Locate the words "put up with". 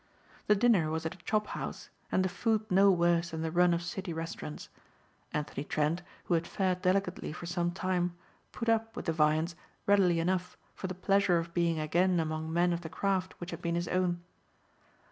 8.51-9.05